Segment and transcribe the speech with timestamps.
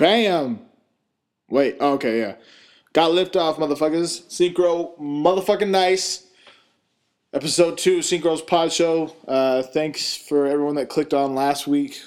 [0.00, 0.60] Bam.
[1.50, 1.76] Wait.
[1.78, 2.20] oh, okay.
[2.20, 2.36] Yeah.
[2.94, 4.22] Got lift off, motherfuckers.
[4.28, 6.26] Synchro, motherfucking nice.
[7.34, 9.14] Episode two, Synchro's Pod Show.
[9.28, 12.00] Uh, thanks for everyone that clicked on last week.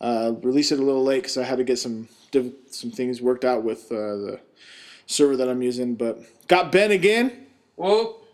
[0.00, 3.20] Uh, released it a little late because I had to get some diff- some things
[3.20, 4.40] worked out with uh, the
[5.04, 5.94] server that I'm using.
[5.94, 6.18] But
[6.48, 7.46] got Ben again.
[7.76, 8.24] Whoop.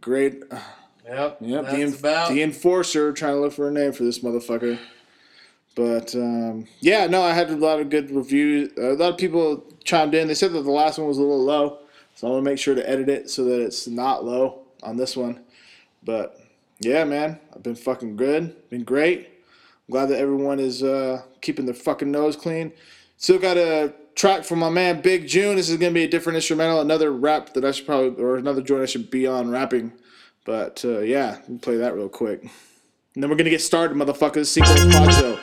[0.00, 0.42] Great.
[1.06, 1.38] Yep.
[1.40, 4.80] Yep, the, en- the enforcer trying to look for a name for this motherfucker.
[5.76, 8.72] But um, yeah, no, I had a lot of good reviews.
[8.78, 10.26] A lot of people chimed in.
[10.26, 11.80] They said that the last one was a little low,
[12.14, 15.16] so I'm gonna make sure to edit it so that it's not low on this
[15.16, 15.44] one.
[16.02, 16.40] But
[16.80, 18.68] yeah, man, I've been fucking good.
[18.70, 19.26] Been great.
[19.28, 22.72] I'm glad that everyone is uh, keeping their fucking nose clean.
[23.18, 25.56] Still got a track from my man Big June.
[25.56, 28.62] This is gonna be a different instrumental, another rap that I should probably or another
[28.62, 29.92] joint I should be on rapping.
[30.46, 32.42] But uh, yeah, play that real quick.
[32.42, 34.46] And then we're gonna get started, motherfuckers.
[34.46, 35.38] Sequels Pod Show.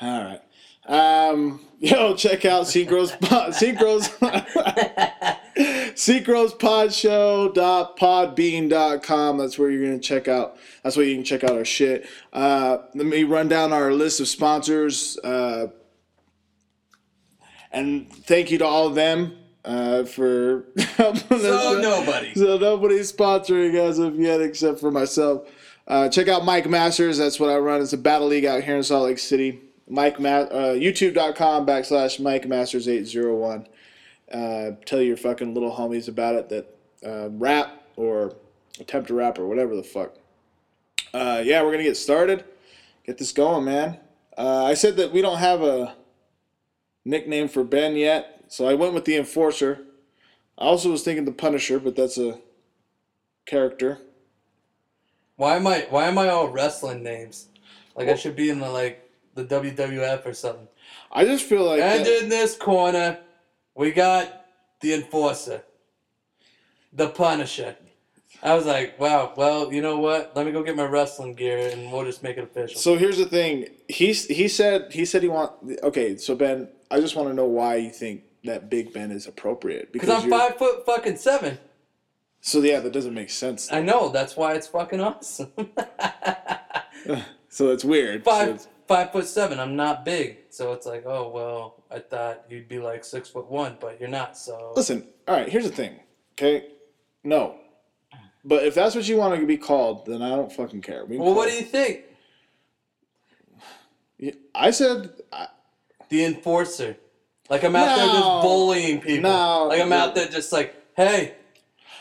[0.00, 0.40] All right.
[0.86, 4.08] Um, yo, check out Synchro's pod, Synchro's
[5.94, 9.36] Synchro's Pod Show dot podbean.com.
[9.38, 10.56] That's where you're gonna check out.
[10.82, 12.06] That's where you can check out our shit.
[12.32, 15.18] Uh, let me run down our list of sponsors.
[15.18, 15.68] Uh,
[17.70, 20.64] and thank you to all of them uh, for
[20.96, 21.42] helping us.
[21.42, 22.34] So nobody.
[22.34, 25.48] So nobody's sponsoring as of yet except for myself.
[25.86, 27.18] Uh, check out Mike Masters.
[27.18, 27.82] That's what I run.
[27.82, 29.60] It's a battle league out here in Salt Lake City.
[29.88, 33.66] Mike Ma- uh, YouTube.com backslash Mike Masters eight zero one.
[34.30, 36.76] Uh, tell your fucking little homies about it that
[37.06, 38.34] uh, rap or
[38.78, 40.14] attempt to rap or whatever the fuck.
[41.14, 42.44] Uh, yeah, we're gonna get started.
[43.06, 43.98] Get this going, man.
[44.36, 45.94] Uh, I said that we don't have a
[47.04, 49.80] nickname for Ben yet, so I went with the Enforcer.
[50.58, 52.40] I also was thinking the Punisher, but that's a
[53.46, 53.98] character.
[55.36, 55.86] Why am I?
[55.88, 57.46] Why am I all wrestling names?
[57.96, 59.07] Like I should be in the like
[59.38, 60.68] the WWF or something.
[61.12, 63.18] I just feel like And that- in this corner,
[63.74, 64.46] we got
[64.80, 65.62] the Enforcer,
[66.92, 67.76] the Punisher.
[68.42, 69.32] I was like, wow.
[69.36, 70.32] Well, you know what?
[70.36, 72.78] Let me go get my wrestling gear, and we'll just make it official.
[72.80, 73.68] So here's the thing.
[73.88, 76.16] He's he said he said he want okay.
[76.16, 79.92] So Ben, I just want to know why you think that Big Ben is appropriate
[79.92, 81.58] Because I'm you're- five foot fucking seven.
[82.40, 83.72] So yeah, that doesn't make sense.
[83.72, 84.08] I know.
[84.10, 85.52] That's why it's fucking awesome.
[87.50, 88.24] So it's weird.
[88.24, 89.60] So five it's- five foot seven.
[89.60, 91.84] I'm not big, so it's like, oh well.
[91.90, 94.36] I thought you'd be like six foot one, but you're not.
[94.36, 95.06] So listen.
[95.26, 95.48] All right.
[95.48, 96.00] Here's the thing.
[96.32, 96.66] Okay.
[97.24, 97.56] No.
[98.44, 101.04] But if that's what you want to be called, then I don't fucking care.
[101.04, 102.04] We well, what do you think?
[104.54, 105.48] I said I,
[106.08, 106.96] The enforcer.
[107.50, 109.30] Like I'm out there just bullying people.
[109.30, 109.66] No.
[109.68, 111.34] Like I'm out there just like, hey,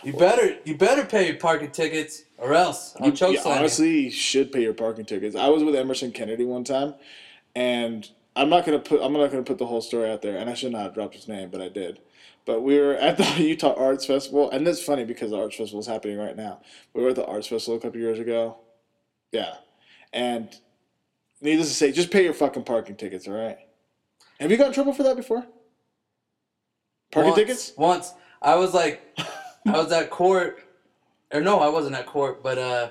[0.03, 3.53] you better you better pay your parking tickets or else I'll you, choke you slam
[3.55, 3.59] you.
[3.59, 5.35] honestly should pay your parking tickets.
[5.35, 6.95] I was with Emerson Kennedy one time,
[7.55, 10.49] and I'm not gonna put I'm not gonna put the whole story out there, and
[10.49, 11.99] I should not have dropped his name, but I did.
[12.45, 15.79] But we were at the Utah Arts Festival, and it's funny because the Arts Festival
[15.81, 16.61] is happening right now.
[16.93, 18.57] We were at the Arts Festival a couple years ago,
[19.31, 19.55] yeah,
[20.13, 20.49] and
[21.41, 23.57] needless to say, just pay your fucking parking tickets, all right?
[24.39, 25.45] Have you got in trouble for that before?
[27.11, 27.73] Parking Once- tickets?
[27.77, 29.01] Once I was like,
[29.65, 30.63] I was at court,
[31.33, 32.89] or no, I wasn't at court, but uh,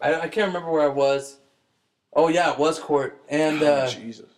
[0.00, 1.38] I, I can't remember where I was.
[2.14, 4.30] Oh yeah, it was court, and Oh, uh, Jesus.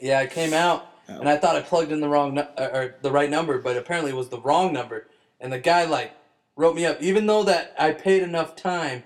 [0.00, 0.86] yeah, I came out
[1.20, 3.76] and I thought I plugged in the wrong nu- uh, or the right number, but
[3.76, 5.06] apparently it was the wrong number,
[5.40, 6.12] and the guy like
[6.56, 9.02] wrote me up, even though that I paid enough time,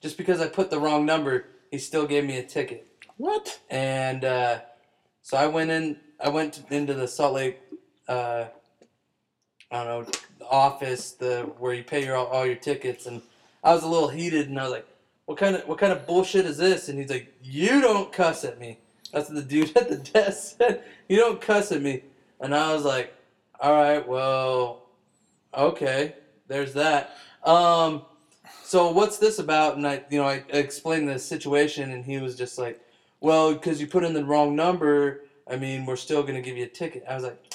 [0.00, 2.86] just because I put the wrong number, he still gave me a ticket.
[3.18, 3.60] What?
[3.70, 4.60] and uh,
[5.20, 5.98] so I went in.
[6.24, 7.58] I went into the Salt Lake,
[8.08, 8.44] uh,
[9.72, 10.12] I don't know,
[10.52, 13.22] office, the where you pay your all your tickets, and
[13.64, 14.86] I was a little heated, and I was like,
[15.24, 16.88] what kind of what kind of bullshit is this?
[16.88, 18.78] And he's like, you don't cuss at me.
[19.12, 20.84] That's what the dude at the desk said.
[21.08, 22.02] You don't cuss at me.
[22.40, 23.14] And I was like,
[23.60, 24.88] all right, well,
[25.56, 26.14] okay,
[26.48, 27.16] there's that.
[27.44, 28.02] Um,
[28.64, 29.76] so what's this about?
[29.76, 32.80] And I, you know, I explained the situation, and he was just like,
[33.20, 35.24] well, because you put in the wrong number.
[35.50, 37.04] I mean, we're still gonna give you a ticket.
[37.08, 37.51] I was like,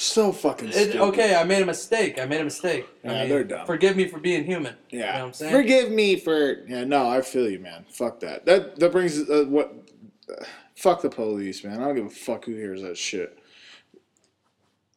[0.00, 1.00] So fucking it, stupid.
[1.02, 2.18] okay, I made a mistake.
[2.18, 2.86] I made a mistake.
[3.04, 3.66] I Yeah, mean, they're dumb.
[3.66, 4.74] Forgive me for being human.
[4.88, 4.98] Yeah.
[4.98, 5.52] You know what I'm saying?
[5.52, 6.64] Forgive me for.
[6.66, 7.84] Yeah, no, I feel you, man.
[7.90, 8.46] Fuck that.
[8.46, 9.74] That that brings uh, what.
[10.26, 10.42] Uh,
[10.74, 11.82] fuck the police, man.
[11.82, 13.38] I don't give a fuck who hears that shit.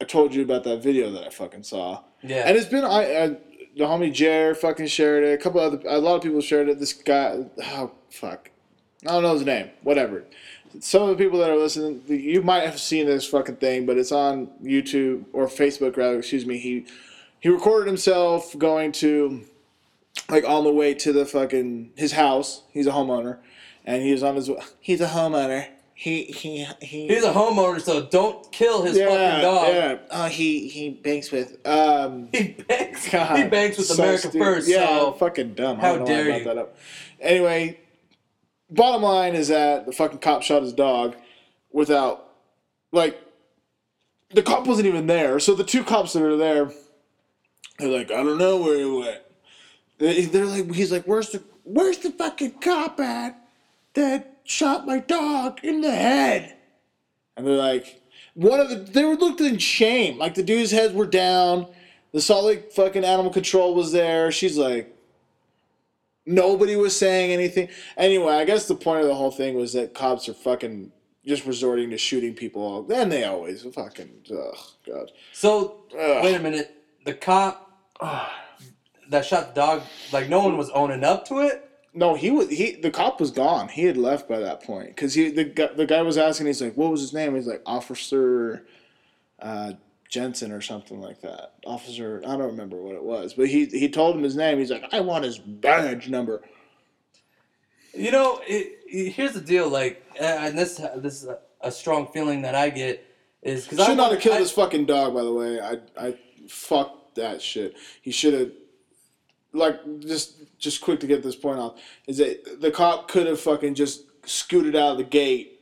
[0.02, 2.44] I told you about that video that I fucking saw, yeah.
[2.48, 3.24] and it's been I.
[3.24, 3.28] I
[3.76, 5.34] the homie Jer fucking shared it.
[5.34, 6.80] A couple other, a lot of people shared it.
[6.80, 8.52] This guy, oh fuck,
[9.06, 9.70] I don't know his name.
[9.82, 10.24] Whatever.
[10.80, 13.98] Some of the people that are listening, you might have seen this fucking thing, but
[13.98, 16.20] it's on YouTube or Facebook rather.
[16.20, 16.58] Excuse me.
[16.58, 16.86] He
[17.40, 19.44] he recorded himself going to
[20.30, 22.64] like on the way to the fucking his house.
[22.72, 23.38] He's a homeowner,
[23.86, 24.50] and he was on his.
[24.80, 25.68] He's a homeowner.
[25.94, 27.08] He he he.
[27.08, 29.68] He's a homeowner, so don't kill his yeah, fucking dog.
[29.68, 29.98] yeah.
[30.12, 32.30] Oh, he he banks with um.
[32.34, 33.10] He banks.
[33.10, 34.40] God, he banks with so America stupid.
[34.40, 34.68] first.
[34.68, 35.78] Yeah, so fucking dumb.
[35.78, 36.44] how I don't know why dare I brought you.
[36.46, 36.78] That up.
[37.20, 37.80] Anyway,
[38.74, 41.16] bottom line is that the fucking cop shot his dog
[41.72, 42.30] without,
[42.92, 43.20] like,
[44.32, 45.40] the cop wasn't even there.
[45.40, 46.72] So the two cops that are there,
[47.80, 49.22] they're like, I don't know where he went.
[50.00, 53.40] They- They're like, he's like, where's the where's the fucking cop at
[53.94, 56.56] that shot my dog in the head?
[57.38, 58.02] And they're like,
[58.34, 60.18] one of the they were looked in shame.
[60.18, 61.68] Like the dude's heads were down.
[62.12, 64.32] The Salt Lake fucking animal control was there.
[64.32, 64.96] She's like,
[66.26, 67.70] nobody was saying anything.
[67.98, 70.92] Anyway, I guess the point of the whole thing was that cops are fucking
[71.26, 72.84] just resorting to shooting people.
[72.84, 75.12] Then they always fucking, ugh, God.
[75.32, 76.24] so Ugh.
[76.24, 76.76] wait a minute.
[77.06, 77.72] The cop
[79.10, 81.70] that shot the dog, like no one was owning up to it.
[81.94, 82.72] No, he was he.
[82.76, 83.68] The cop was gone.
[83.68, 86.48] He had left by that point because he the guy, the guy was asking.
[86.48, 88.66] He's like, "What was his name?" He's like, "Officer
[89.40, 89.74] uh,
[90.14, 91.54] Jensen" or something like that.
[91.66, 94.60] Officer, I don't remember what it was, but he he told him his name.
[94.60, 96.44] He's like, "I want his badge number."
[97.96, 99.68] You know, it, it- here's the deal.
[99.70, 103.04] Like, and this this is a, a strong feeling that I get
[103.42, 105.16] is because I Should not have killed I- this fucking dog.
[105.16, 106.16] By the way, I I
[106.48, 107.76] fuck that shit.
[108.04, 108.52] He should have.
[109.56, 113.40] Like just just quick to get this point off is that the cop could have
[113.40, 115.60] fucking just scooted out of the gate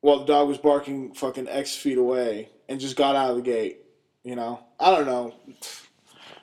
[0.00, 3.42] while the dog was barking fucking X feet away and just got out of the
[3.42, 3.78] gate.
[4.24, 5.34] You know, I don't know.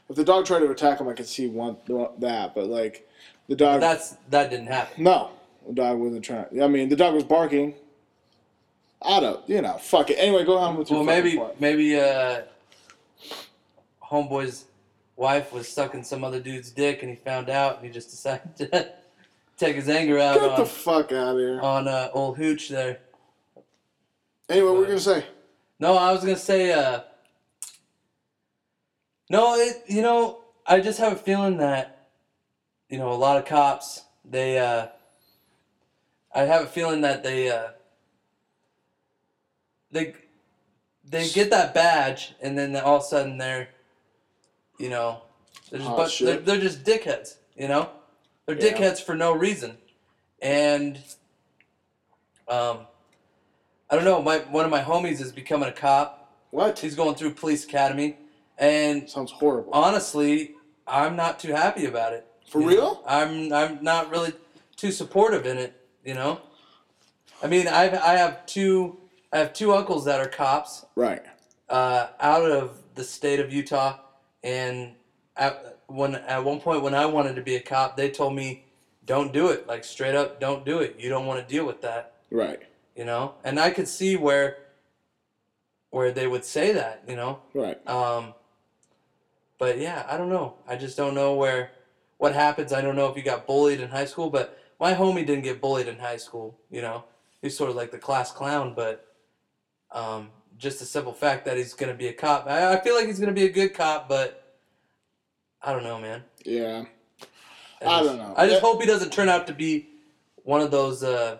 [0.09, 1.77] If the dog tried to attack him, I could see one
[2.19, 3.07] that, but like
[3.47, 3.81] the dog.
[3.81, 5.03] That's that didn't happen.
[5.03, 5.31] No,
[5.67, 6.61] the dog wasn't trying.
[6.61, 7.73] I mean, the dog was barking.
[9.01, 10.15] I don't, you know, fuck it.
[10.15, 11.61] Anyway, go on with your Well, maybe point.
[11.61, 12.41] maybe uh,
[14.03, 14.65] homeboy's
[15.15, 18.55] wife was sucking some other dude's dick, and he found out, and he just decided
[18.57, 18.89] to
[19.57, 21.59] take his anger out Get the fuck out of here.
[21.61, 22.99] on uh, old hooch there.
[24.49, 25.25] Anyway, what were we gonna say?
[25.79, 27.01] No, I was gonna say, uh,
[29.29, 32.07] no, it, you know, I just have a feeling that,
[32.89, 34.87] you know, a lot of cops, they, uh,
[36.33, 37.69] I have a feeling that they, uh,
[39.91, 40.13] they,
[41.03, 43.69] they get that badge, and then all of a sudden they're,
[44.79, 45.21] you know,
[45.69, 47.89] they're just, but they're, they're just dickheads, you know,
[48.45, 48.71] they're Yeah.
[48.71, 49.77] dickheads for no reason,
[50.41, 50.99] and,
[52.47, 52.87] um,
[53.89, 54.21] I don't know.
[54.21, 56.31] My one of my homies is becoming a cop.
[56.51, 56.79] What?
[56.79, 58.17] He's going through police academy,
[58.57, 59.71] and Sounds horrible.
[59.73, 60.55] honestly,
[60.87, 62.25] I'm not too happy about it.
[62.49, 62.77] For you real?
[62.77, 63.03] know?
[63.07, 64.33] I'm I'm not really
[64.75, 65.73] too supportive in it.
[66.03, 66.39] You know,
[67.43, 68.97] I mean, I I have two
[69.31, 71.21] I have two uncles that are cops Right.
[71.69, 73.97] uh, out of the state of Utah,
[74.43, 74.93] and
[75.35, 78.65] at when at one point when I wanted to be a cop, they told me,
[79.05, 80.95] "Don't do it." Like straight up, don't do it.
[80.99, 82.61] You don't want to deal with that Right.
[82.95, 83.33] You know?
[83.43, 84.57] And i could see where
[85.89, 87.39] where they would say that you know?
[87.53, 87.79] Right.
[87.87, 88.33] um
[89.57, 90.55] but yeah i don't know.
[90.67, 91.71] I just don't know where
[92.17, 92.71] what happens.
[92.71, 95.61] I don't know if you got bullied in high school but my homie didn't get
[95.61, 97.03] bullied in high school you know?
[97.41, 99.05] He's sort of like the class clown but
[99.91, 102.47] um just the simple fact that he's gonna be a cop.
[102.47, 104.41] I, I feel like he's gonna be a good cop but
[105.61, 106.23] i don't know man.
[106.45, 106.85] Yeah.
[107.81, 108.33] I just- don't know.
[108.37, 109.89] i just hope he doesn't turn out to be
[110.43, 111.39] one of those uh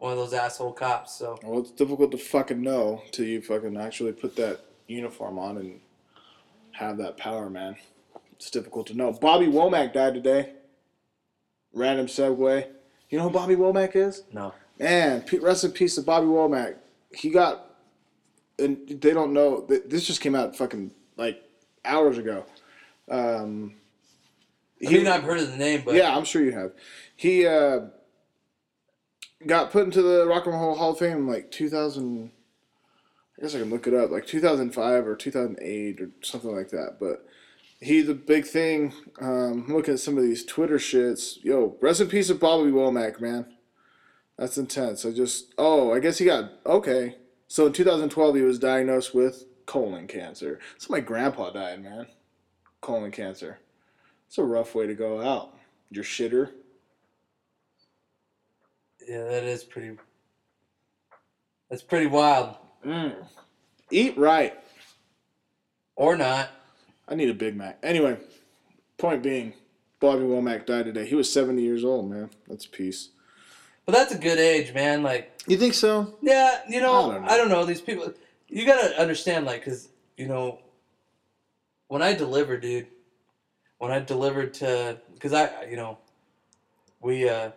[0.00, 3.76] one of those asshole cops so Well, it's difficult to fucking know till you fucking
[3.76, 5.80] actually put that uniform on and
[6.72, 7.76] have that power, man.
[8.32, 9.12] It's difficult to know.
[9.12, 10.54] Bobby Womack died today.
[11.74, 12.66] Random segue.
[13.10, 14.22] You know who Bobby Womack is?
[14.32, 16.76] no Man, rest in peace to Bobby Womack.
[17.14, 17.66] He got,
[18.58, 19.60] and they don't know.
[19.68, 21.42] th- This just came out fucking like
[21.84, 22.46] hours ago.
[23.10, 23.74] Um,
[24.86, 26.72] I mean, I've heard of the name, but yeah, I'm sure you have.
[27.14, 27.80] He uh,
[29.46, 32.30] got put into the Rock and Roll Hall of Fame in like 2000.
[33.38, 36.96] I guess I can look it up, like 2005 or 2008 or something like that.
[37.00, 37.26] But
[37.80, 38.92] he's a big thing.
[39.20, 41.42] Um, I'm looking at some of these Twitter shits.
[41.42, 43.46] Yo, rest in peace of Bobby Womack, man.
[44.36, 45.04] That's intense.
[45.04, 47.16] I just oh, I guess he got okay.
[47.48, 50.58] So in 2012, he was diagnosed with colon cancer.
[50.78, 52.06] So my grandpa died, man.
[52.80, 53.58] Colon cancer.
[54.26, 55.56] It's a rough way to go out.
[55.90, 56.50] You're shitter.
[59.10, 59.96] Yeah, that is pretty.
[61.68, 62.56] That's pretty wild,
[63.90, 64.58] Eat right.
[65.96, 66.50] or not.
[67.08, 67.78] I need a Big Mac.
[67.82, 68.18] Anyway,
[68.98, 69.52] point being,
[70.00, 71.06] Bobby Womack died today.
[71.06, 72.30] He was 70 years old, man.
[72.48, 73.10] That's peace.
[73.86, 75.02] But that's a good age, man.
[75.02, 76.14] Like, You think so?
[76.22, 77.28] yeah, you know, I don't know.
[77.32, 77.64] I don't know.
[77.64, 78.12] These people,
[78.48, 80.58] you gotta understand, like, cause you know,
[81.88, 82.86] when I deliver, dude,
[83.78, 85.98] when I delivered to, cause I, you know,
[87.00, 87.50] we, uh,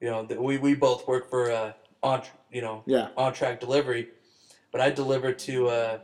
[0.00, 3.08] you know, we we both work for uh, on, you know, Yeah.
[3.16, 4.08] on track delivery,
[4.72, 5.98] but I deliver to uh,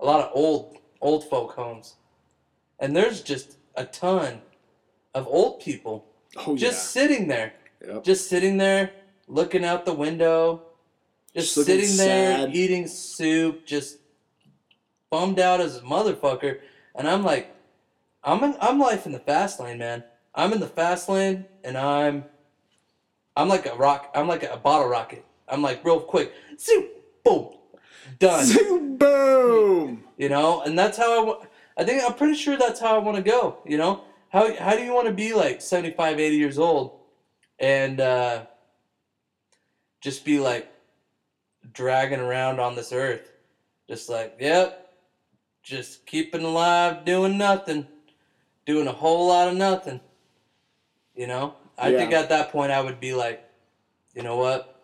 [0.00, 1.94] a lot of old old folk homes,
[2.78, 4.42] and there's just a ton
[5.14, 6.06] of old people
[6.36, 7.54] Oh, just sitting there.
[7.86, 8.04] Yep.
[8.04, 8.90] just sitting there
[9.26, 10.62] looking out the window,
[11.34, 12.54] just, Just sitting there sad.
[12.54, 13.98] eating soup, just
[15.08, 16.60] bummed out as a motherfucker,
[16.94, 17.48] and I'm like,
[18.22, 20.04] I'm in, I'm life in the fast lane, man.
[20.34, 22.24] I'm in the fast lane, and I'm
[23.40, 24.10] I'm like a rock.
[24.14, 25.24] I'm like a bottle rocket.
[25.48, 26.88] I'm like real quick, soup,
[27.24, 27.54] boom,
[28.18, 28.44] done.
[28.44, 30.04] Zoom, Boom!
[30.18, 31.46] you know and that's how I
[31.78, 34.76] I think i'm pretty sure that's how i want to go you know how, how
[34.76, 36.98] do you want to be like 75 80 years old
[37.58, 38.44] and uh,
[40.02, 40.70] just be like
[41.72, 43.32] dragging around on this earth
[43.88, 44.92] just like yep
[45.62, 47.86] just keeping alive doing nothing
[48.66, 50.00] doing a whole lot of nothing
[51.14, 51.98] you know i Yeah.
[51.98, 53.42] think at that point i would be like
[54.14, 54.76] you know what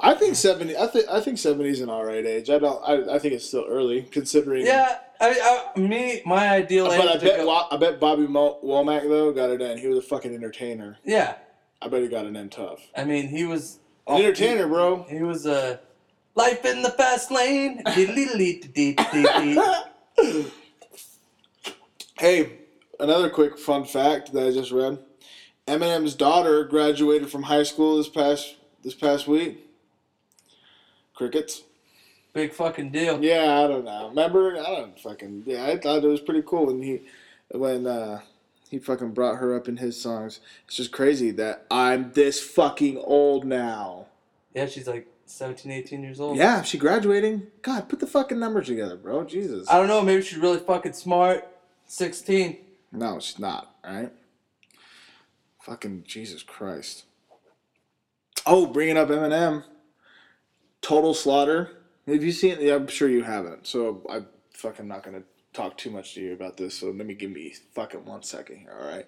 [0.00, 0.76] I think 70.
[0.76, 2.50] I think I think 70 is an all right age.
[2.50, 2.80] I don't.
[2.88, 4.64] I, I think it's still early considering.
[4.64, 9.08] yeah i, I me my ideal But I bet go- I bet Bobby Mo- Womack
[9.08, 9.76] though got it in.
[9.76, 10.98] He was a fucking entertainer.
[11.04, 11.34] yeah
[11.82, 12.80] I bet he got it in tough.
[12.96, 15.02] i mean he was An entertainer, bro.
[15.08, 15.76] He was a uh,
[16.36, 17.82] life in the fast lane.
[22.18, 22.58] Hey,
[23.00, 24.98] another quick fun fact that I just read:
[25.68, 29.66] Eminem's daughter graduated from high school this past this past week.
[31.14, 31.62] Crickets.
[32.32, 33.22] Big fucking deal.
[33.22, 34.08] Yeah, I don't know.
[34.08, 34.56] Remember?
[34.56, 35.44] I don't fucking.
[35.46, 37.02] Yeah, I thought it was pretty cool when he
[37.50, 38.20] when uh
[38.70, 40.40] he fucking brought her up in his songs.
[40.66, 44.06] It's just crazy that I'm this fucking old now.
[44.54, 46.36] Yeah, she's like 17, 18 years old.
[46.36, 47.46] Yeah, she graduating.
[47.62, 49.24] God, put the fucking numbers together, bro.
[49.24, 49.68] Jesus.
[49.68, 50.02] I don't know.
[50.02, 51.46] Maybe she's really fucking smart.
[51.86, 52.58] 16.
[52.92, 53.74] No, she's not.
[53.84, 54.12] All right.
[55.68, 57.04] Fucking Jesus Christ.
[58.46, 59.64] Oh, bringing up Eminem.
[60.80, 61.70] Total Slaughter.
[62.06, 62.56] Have you seen?
[62.60, 63.66] Yeah, I'm sure you haven't.
[63.66, 65.22] So I'm fucking not gonna
[65.52, 66.78] talk too much to you about this.
[66.78, 68.74] So let me give me fucking one second here.
[68.80, 69.06] All right.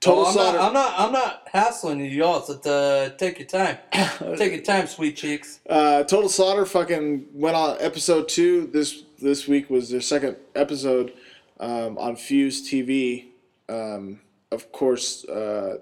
[0.00, 0.58] Total Oh, I'm, Slaughter.
[0.58, 0.94] not, I'm not.
[1.00, 2.40] I'm not hassling you, y'all.
[2.42, 3.78] So uh, take your time.
[4.36, 5.60] take your time, sweet cheeks.
[5.68, 8.66] Uh, Total Slaughter fucking went on episode two.
[8.66, 11.12] This this week was their second episode
[11.60, 13.26] um, on Fuse TV.
[13.68, 15.78] Um, of course, uh,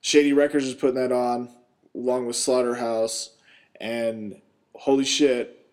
[0.00, 1.48] Shady Records is putting that on
[1.94, 3.30] along with Slaughterhouse,
[3.80, 4.40] and
[4.74, 5.66] holy shit,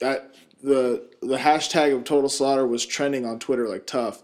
[0.00, 4.22] that the the hashtag of Total Slaughter was trending on Twitter like tough,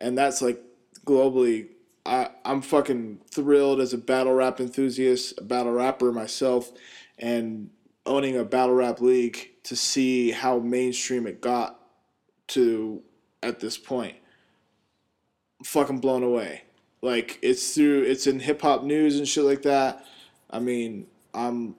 [0.00, 0.62] and that's like
[1.04, 1.68] globally.
[2.04, 6.70] I, I'm fucking thrilled as a battle rap enthusiast, a battle rapper myself,
[7.18, 7.70] and
[8.04, 11.80] owning a battle rap league to see how mainstream it got
[12.48, 13.02] to
[13.42, 14.16] at this point.
[15.64, 16.62] Fucking blown away.
[17.02, 20.04] Like it's through it's in hip hop news and shit like that.
[20.50, 21.76] I mean, I'm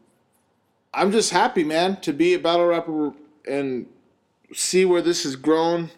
[0.94, 3.14] I'm just happy, man, to be a battle rapper
[3.48, 3.88] and
[4.54, 5.90] see where this has grown.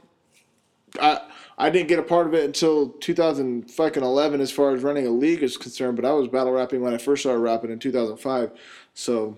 [1.00, 1.22] I
[1.58, 5.44] I didn't get a part of it until 2011 as far as running a league
[5.44, 8.52] is concerned, but I was battle rapping when I first started rapping in 2005.
[8.94, 9.38] So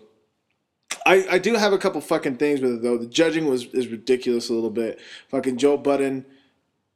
[1.06, 2.98] I, I do have a couple fucking things with it though.
[2.98, 5.00] The judging was is ridiculous a little bit.
[5.30, 6.26] Fucking Joe Budden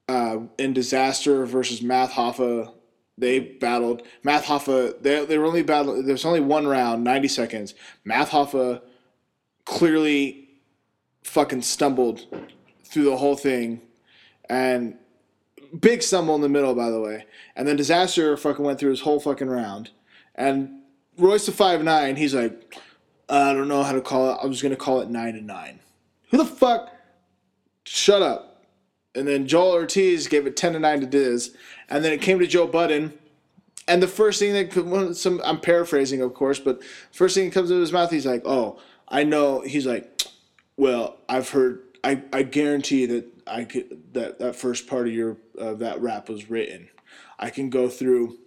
[0.07, 2.71] uh, in Dizaster versus Math Hoffa.
[3.17, 5.01] They battled Math Hoffa.
[5.01, 6.01] They, they were only battle.
[6.03, 7.73] There's only one round, 90 seconds.
[8.03, 8.81] Math Hoffa
[9.65, 10.49] clearly
[11.23, 12.25] fucking stumbled
[12.83, 13.81] through the whole thing,
[14.49, 14.95] and
[15.79, 17.25] big stumble in the middle, by the way.
[17.55, 19.91] And then Dizaster fucking went through his whole fucking round,
[20.35, 20.81] and
[21.17, 22.15] Royce da five nine.
[22.15, 22.77] He's like,
[23.29, 24.39] I don't know how to call it.
[24.41, 25.79] I'm just gonna call it nine to nine.
[26.31, 26.91] Who the fuck?
[27.85, 28.54] Shut up.
[29.15, 31.55] And then Joel Ortiz gave it ten to nine to Diz,
[31.89, 33.13] and then it came to Joe Budden,
[33.87, 37.71] and the first thing that some I'm paraphrasing, of course, but first thing that comes
[37.71, 40.23] out of his mouth, he's like, "Oh, I know." He's like,
[40.77, 41.81] "Well, I've heard.
[42.03, 46.29] I, I guarantee that I could that that first part of your of that rap
[46.29, 46.89] was written.
[47.37, 48.37] I can go through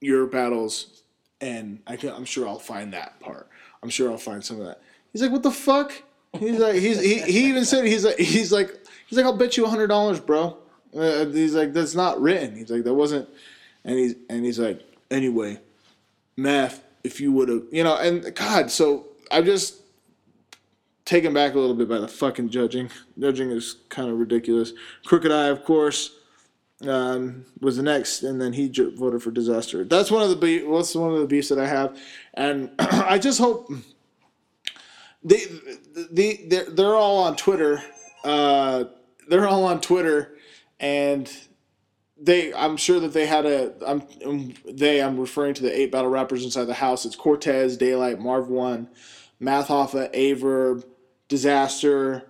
[0.00, 1.02] your battles,
[1.40, 2.10] and I can.
[2.10, 3.48] I'm sure I'll find that part.
[3.82, 4.80] I'm sure I'll find some of that."
[5.12, 5.92] He's like, "What the fuck?"
[6.38, 8.77] He's like, he's he, he even said he's like he's like
[9.08, 10.58] he's like I'll bet you hundred dollars, bro.
[10.96, 12.56] Uh, he's like that's not written.
[12.56, 13.28] He's like that wasn't,
[13.84, 15.60] and he's and he's like anyway,
[16.36, 16.84] math.
[17.04, 19.76] If you would have, you know, and God, so I'm just
[21.04, 22.90] taken back a little bit by the fucking judging.
[23.18, 24.72] Judging is kind of ridiculous.
[25.06, 26.16] Crooked I, of course,
[26.86, 29.88] um, was the next, and then he ju- voted for Dizaster.
[29.88, 31.98] That's one of the be- what's one of the beefs that I have,
[32.34, 33.70] and I just hope
[35.24, 35.44] they
[36.10, 37.82] the they're, they're all on Twitter.
[38.22, 38.84] Uh,
[39.28, 40.36] they're all on Twitter,
[40.80, 41.30] and
[42.20, 45.92] they I'm sure that they had a I'm um, they I'm referring to the eight
[45.92, 47.04] battle rappers inside the house.
[47.04, 48.88] It's Cortez, Daylyt, Marv Won,
[49.38, 50.84] Math Hoffa, Averb,
[51.28, 52.24] Dizaster.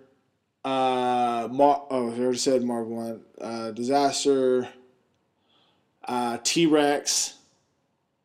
[0.64, 3.22] Uh, Mar- oh, I already said Marv Won.
[3.40, 4.68] Uh, Dizaster.
[6.04, 7.34] Uh, T Rex,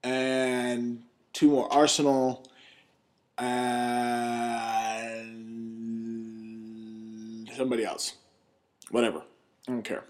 [0.03, 1.03] and
[1.33, 2.45] two more Arsonal,
[3.37, 3.73] and
[7.57, 8.13] somebody else.
[8.93, 9.23] Whatever.
[9.67, 10.03] I don't care.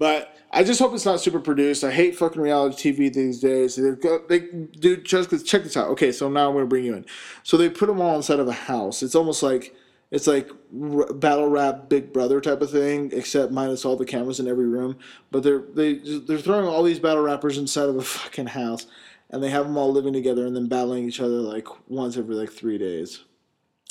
[0.00, 1.84] But I just hope it's not super produced.
[1.84, 3.76] I hate fucking reality TV these days.
[3.76, 3.92] They
[4.28, 5.88] they dude, just check this out.
[5.90, 7.06] Okay, so now I'm gonna bring you in.
[7.44, 9.04] So they put them all inside of a house.
[9.04, 9.72] It's almost like
[10.10, 10.50] it's like
[10.82, 14.66] r- battle rap Big Brother type of thing, except minus all the cameras in every
[14.66, 14.98] room.
[15.30, 15.94] But they're they
[16.26, 18.86] they're throwing all these battle rappers inside of a fucking house,
[19.30, 22.34] and they have them all living together and then battling each other like once every
[22.34, 23.22] like three days.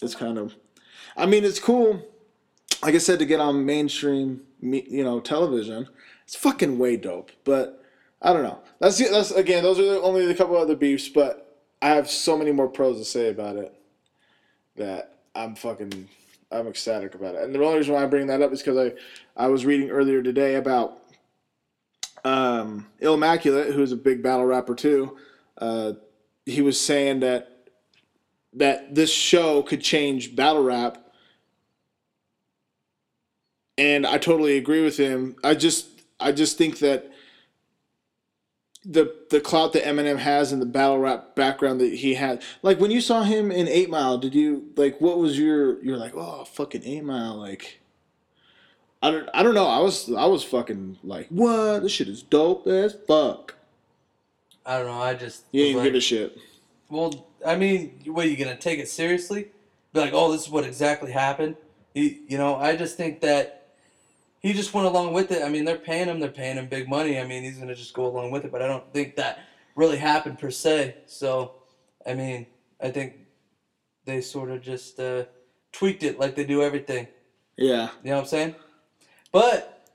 [0.02, 0.54] It's kind of,
[1.16, 2.06] I mean, it's cool
[2.86, 5.88] like I said, to get on mainstream, you know, television,
[6.24, 7.32] it's fucking way dope.
[7.44, 7.84] But
[8.22, 8.60] I don't know.
[8.80, 11.10] That's that's again, those are the, only the couple other beefs.
[11.10, 13.74] But I have so many more pros to say about it
[14.76, 16.08] that I'm fucking
[16.52, 17.42] I'm ecstatic about it.
[17.42, 19.90] And the only reason why I bring that up is because I I was reading
[19.90, 21.00] earlier today about
[22.24, 25.18] um, Illmaculate, who's a big battle rapper too.
[25.58, 25.94] Uh,
[26.46, 27.68] he was saying that
[28.54, 31.05] that this show could change battle rap
[33.78, 35.36] and I totally agree with him.
[35.44, 35.88] I just
[36.20, 37.12] I just think that
[38.84, 42.80] the the clout that Eminem has and the battle rap background that he had, like
[42.80, 46.14] when you saw him in Eight Mile, did you like what was your you're like
[46.16, 47.80] oh fucking Eight Mile like.
[49.04, 49.68] I don't, I don't know.
[49.68, 51.84] I was I was fucking like, what?
[51.84, 53.54] This shit is dope as fuck.
[54.66, 55.00] I don't know.
[55.00, 56.36] I just You ain't like, give a shit.
[56.90, 59.52] Well, I mean, what are you gonna take it seriously?
[59.94, 61.56] Be like, oh, this is what exactly happened.
[61.94, 63.65] He, you know, I just think that
[64.46, 65.42] he just went along with it.
[65.42, 67.20] I mean, they're paying him, they're paying him big money.
[67.20, 68.52] I mean, he's gonna just go along with it.
[68.52, 69.40] But I don't think that
[69.76, 70.98] really happened per se.
[71.08, 71.54] So,
[72.06, 72.46] I mean,
[72.80, 73.16] I think
[74.06, 75.24] they sort of just uh,
[75.72, 77.08] tweaked it like they do everything.
[77.58, 77.90] Yeah.
[78.04, 78.56] You know what I'm saying?
[79.32, 79.90] But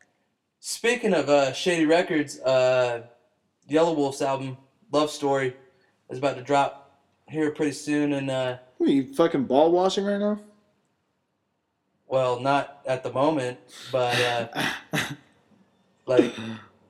[0.58, 3.02] speaking of uh, Shady Records, uh,
[3.70, 4.56] Yelawolf's album
[4.90, 5.54] "Love Story"
[6.08, 10.06] is about to drop here pretty soon, and uh, What, are you fucking ball washing
[10.06, 10.40] right now?
[12.10, 13.58] Well, not at the moment,
[13.92, 14.48] but uh,
[16.06, 16.34] like,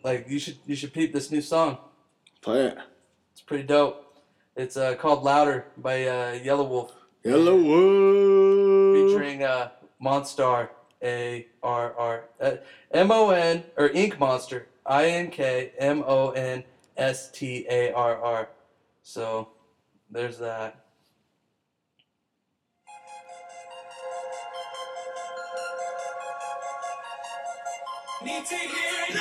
[0.03, 1.77] like you should you should peep this new song.
[2.41, 2.79] Play it.
[3.33, 4.17] It's pretty dope.
[4.57, 9.11] It's uh, called "Louder" by uh, Yelawolf, Yellow Wolf.
[9.11, 9.69] featuring uh,
[10.03, 10.71] Monstar,
[11.03, 12.53] A R R uh,
[12.93, 16.65] M O N or Ink Monster, I N K M O N
[16.97, 18.49] S T A R R.
[19.03, 19.51] So
[20.11, 20.87] there's that.
[28.23, 28.69] Need to hear
[29.09, 29.15] it.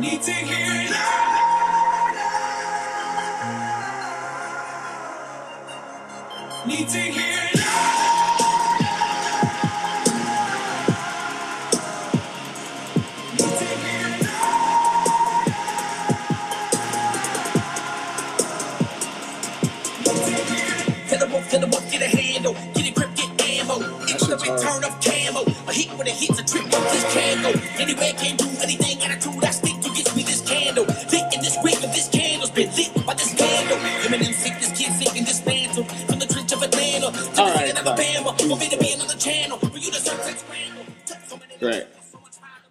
[0.00, 0.90] Need to hear it.
[6.66, 7.29] Need to hear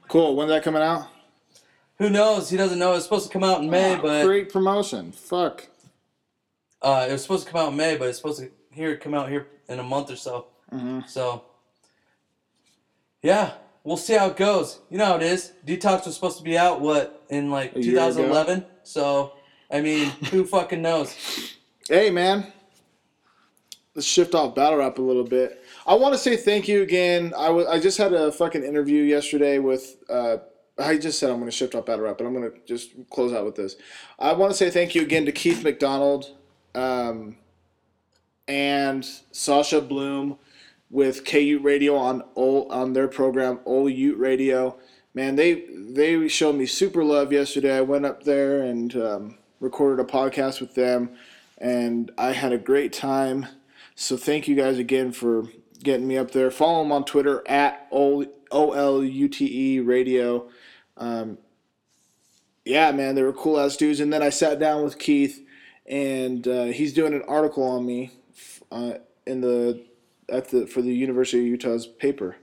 [0.10, 0.36] Cool.
[0.36, 1.08] When's that coming out?
[2.00, 2.50] Who knows?
[2.50, 2.93] He doesn't know.
[2.95, 5.12] It's supposed to come out in May, but Great promotion.
[5.12, 5.67] Fuck.
[6.82, 9.13] uh, it was supposed to come out in May, but it's supposed to here come
[9.13, 10.48] out here in a month or so.
[10.74, 11.02] Mm-hmm.
[11.08, 11.43] So,
[13.22, 13.52] yeah,
[13.84, 14.80] we'll see how it goes.
[14.89, 15.54] You know how it is.
[15.65, 18.08] Detox was supposed to be out what in like A year ago?
[18.10, 18.65] 2011.
[18.84, 19.34] So,
[19.69, 21.15] I mean, who fucking knows?
[21.88, 22.52] Hey, man.
[23.93, 25.59] Let's shift off battle rap a little bit.
[25.89, 27.34] I want to say thank you again.
[27.36, 29.97] I just had a fucking interview yesterday with.
[30.08, 30.38] Uh,
[30.78, 32.91] I just said I'm going to shift off battle rap, but I'm going to just
[33.10, 33.75] close out with this.
[34.19, 36.38] I want to say thank you again to Keith McDonald
[36.75, 37.38] um,
[38.47, 40.38] and Sasha Bloom
[40.91, 44.78] with KU Radio on Ol, on their program Ol Ute Radio.
[45.15, 47.75] Man, they they showed me super love yesterday.
[47.75, 51.15] I went up there and um, recorded a podcast with them,
[51.58, 53.47] and I had a great time.
[53.95, 55.49] So thank you guys again for
[55.83, 56.51] getting me up there.
[56.51, 60.49] Follow them on Twitter at O L U T E Radio.
[60.97, 61.37] Um,
[62.65, 63.99] yeah, man, they were cool ass dudes.
[63.99, 65.45] And then I sat down with Keith,
[65.85, 68.11] and uh, he's doing an article on me
[68.71, 68.93] uh,
[69.25, 69.83] in the
[70.27, 72.35] at the for the University of Utah's paper.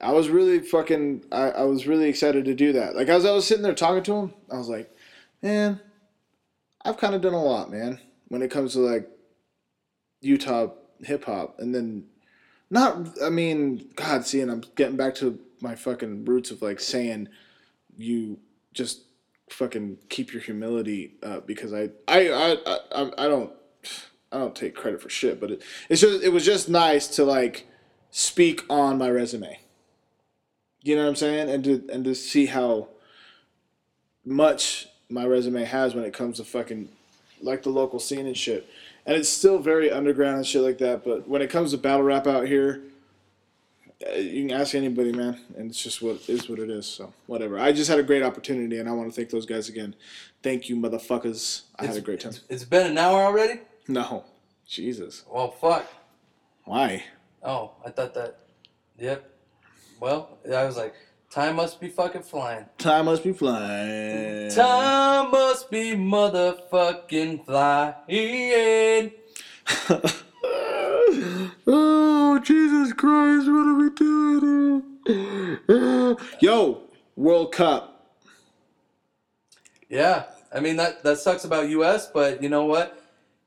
[0.00, 1.24] I was really fucking.
[1.32, 2.94] I, I was really excited to do that.
[2.94, 4.94] Like as I was sitting there talking to him, I was like,
[5.42, 5.80] man,
[6.84, 9.08] I've kind of done a lot, man, when it comes to like
[10.20, 10.68] Utah
[11.00, 12.04] hip hop, and then
[12.70, 13.22] not.
[13.22, 17.28] I mean, God, seeing I'm getting back to my fucking roots of like saying
[17.96, 18.38] you
[18.72, 19.02] just
[19.50, 23.52] fucking keep your humility uh, because I I, I I I don't
[24.30, 27.24] I don't take credit for shit, but it, it's just it was just nice to
[27.24, 27.66] like
[28.10, 29.58] speak on my resume.
[30.82, 31.50] You know what I'm saying?
[31.50, 32.88] And to and to see how
[34.24, 36.88] much my resume has when it comes to fucking
[37.40, 38.68] like the local scene and shit.
[39.08, 42.02] And it's still very underground and shit like that, but when it comes to battle
[42.02, 42.82] rap out here,
[44.06, 46.84] uh, you can ask anybody, man, and it's just what is what it is.
[46.84, 47.58] So whatever.
[47.58, 49.94] I just had a great opportunity, and I want to thank those guys again.
[50.42, 51.62] Thank you, motherfuckers.
[51.78, 52.34] I had a great time.
[52.50, 53.60] It's been an hour already.
[53.88, 54.24] No,
[54.66, 55.86] Jesus, Well, fuck.
[56.64, 57.02] why?
[57.42, 58.40] Oh, I thought that.
[58.98, 59.24] Yep.
[60.00, 60.94] Well, I was like,
[61.30, 62.66] time must be fucking flying.
[62.78, 64.50] Time must be flying.
[64.50, 69.12] Time must be motherfucking flying.
[71.66, 73.48] oh Jesus Christ!
[73.48, 74.82] What are we doing?
[76.40, 76.82] Yo,
[77.16, 77.94] World Cup.
[79.88, 83.02] Yeah, I mean that that sucks about U.S., but you know what?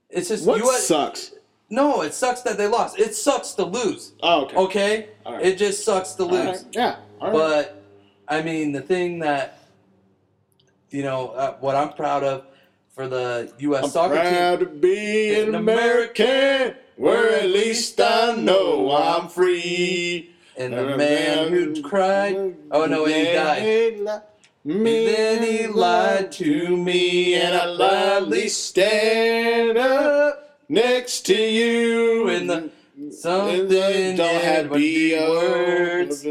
[0.10, 0.88] It's just What U.S.
[0.88, 1.34] sucks?
[1.70, 3.00] No, it sucks that they lost.
[3.00, 4.12] It sucks to lose.
[4.22, 4.58] Oh, okay.
[4.58, 5.42] Okay, right.
[5.46, 6.64] it just sucks to lose.
[6.64, 6.66] right.
[6.74, 6.96] Yeah.
[7.22, 7.34] All right.
[7.34, 7.84] But
[8.28, 9.60] I mean, the thing that
[10.90, 12.46] you know, uh, what I'm proud of
[12.94, 13.84] for the U.S.
[13.86, 14.68] I'm soccer proud team.
[14.68, 20.28] to be an An American, where at least I know I'm free.
[20.58, 22.56] And the man who cried.
[22.72, 24.22] Oh no, he died.
[24.64, 32.28] Me, Then he lied to me, and I loudly stand up next to you.
[32.28, 36.28] in the And something the- don't in have would be words.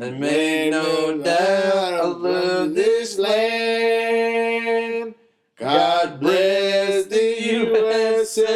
[0.00, 5.12] And make no doubt I love this land.
[5.58, 8.46] God bless the USA.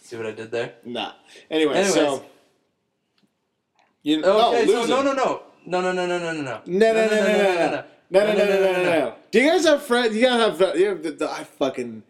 [0.00, 0.76] See what I did there?
[0.86, 1.12] Nah.
[1.50, 1.92] Anyway, Anyways.
[1.92, 2.24] so.
[4.02, 5.42] You, okay, oh, so no, no, no.
[5.66, 6.62] No, no, no, no, no, no, no.
[6.64, 7.84] No, no, no, no, no, no, no.
[8.08, 9.14] No, no, no, no, no, no.
[9.30, 10.16] Do you guys have friends?
[10.16, 10.74] You guys have.
[10.78, 12.02] You have the, the, I fucking.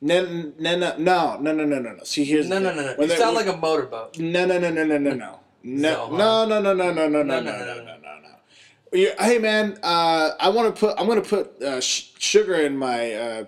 [0.00, 1.96] No, no, no, no, no, no, no, no.
[2.04, 2.48] See, here's.
[2.48, 3.02] No, no, no, no.
[3.02, 4.16] You sound like a motorboat.
[4.20, 5.40] No, no, no, no, no, no, no.
[5.62, 7.96] No, no, no, no, no, no, no, no, no, No, no, no,
[8.92, 10.98] no, Hey man, uh, I want to put.
[10.98, 13.12] I'm gonna put uh, sh- sugar in my.
[13.12, 13.44] Uh,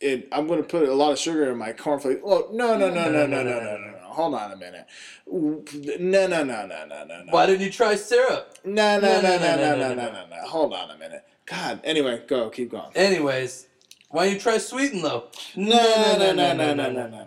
[0.00, 2.20] in, I'm gonna put a lot of sugar in my cornflakes.
[2.24, 3.98] Oh no no no no no no no no no!
[4.02, 4.86] Hold on a minute.
[5.26, 7.24] No no no no no no no.
[7.30, 8.54] Why didn't you try syrup?
[8.64, 10.36] No no no no No, no, no no, no.
[10.48, 11.24] Hold on a minute.
[11.46, 11.80] God.
[11.84, 12.50] Anyway, go.
[12.50, 12.90] Keep going.
[12.94, 13.66] Anyways,
[14.10, 15.24] why don't you try sweet and low?
[15.56, 17.26] No no no no no no no no no no.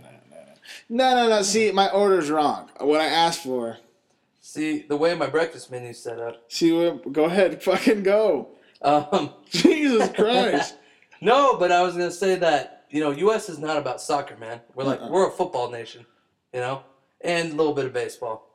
[0.89, 1.41] No no no.
[1.41, 2.69] See, my order's wrong.
[2.79, 3.77] What I asked for.
[4.53, 6.43] See the way my breakfast menu's set up.
[6.47, 6.69] See?
[7.11, 7.63] Go ahead.
[7.63, 8.49] Fucking go.
[8.83, 10.75] Um, Jesus Christ.
[11.21, 13.49] no, but I was gonna say that you know, U.S.
[13.49, 14.61] is not about soccer, man.
[14.75, 15.09] We're like Uh-uh.
[15.09, 16.05] we're a football nation,
[16.53, 16.83] you know,
[17.21, 18.47] and a little bit of baseball,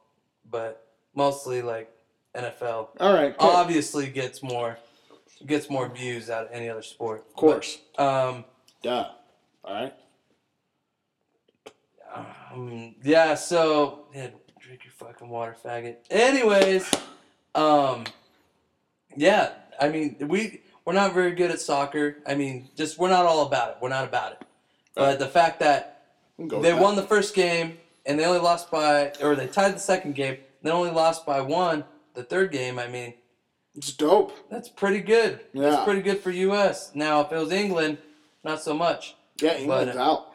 [0.48, 1.90] but mostly like
[2.32, 2.90] NFL.
[3.00, 3.36] All right.
[3.36, 3.50] Cool.
[3.50, 4.78] Obviously, gets more
[5.46, 7.24] gets more views out of any other sport.
[7.26, 7.78] Of course.
[7.98, 8.44] Um,
[8.84, 9.08] Duh.
[9.64, 9.94] All right.
[12.14, 13.34] um, yeah.
[13.34, 14.28] So yeah,
[14.68, 15.96] drink your fucking water, faggot.
[16.10, 16.90] Anyways,
[17.54, 18.04] um,
[19.16, 19.52] yeah.
[19.80, 22.18] I mean, we we're not very good at soccer.
[22.26, 23.76] I mean, just we're not all about it.
[23.80, 24.42] We're not about it.
[24.94, 26.02] But the fact that
[26.36, 29.46] We'll go with they won the first game and they only lost by, or they
[29.46, 32.78] tied the second game, they only lost by one the third game.
[32.78, 33.14] I mean,
[33.74, 34.50] It's dope.
[34.50, 35.40] that's pretty good.
[35.54, 35.70] Yeah.
[35.70, 36.90] That's pretty good for U.S.
[36.94, 37.96] Now, if it was England,
[38.44, 39.14] not so much.
[39.40, 40.26] Yeah, England's But, uh, out.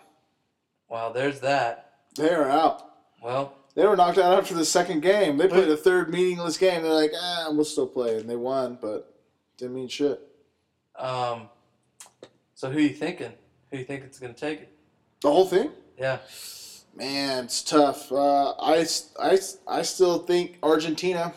[0.89, 1.91] Well, there's that.
[2.17, 2.83] They are out.
[3.21, 5.37] Well, They were knocked out after the second game.
[5.37, 6.83] They played a third meaningless game.
[6.83, 9.13] They're like, ah, we'll still play, and they won, but
[9.57, 10.19] didn't mean shit.
[10.97, 11.49] um,
[12.55, 13.33] so who you thinking?
[13.71, 14.73] Who you think it's gonna take it?
[15.21, 15.71] The whole thing.
[15.97, 16.19] Yeah.
[16.95, 18.11] Man, it's tough.
[18.11, 18.85] Uh, I,
[19.19, 21.33] I, I still think Argentina.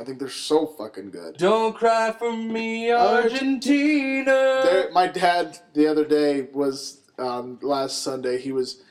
[0.00, 1.36] I think they're so fucking good.
[1.36, 4.60] Don't cry for me, Argentina.
[4.64, 8.40] There, my dad the other day was um, last Sunday.
[8.40, 8.82] He was.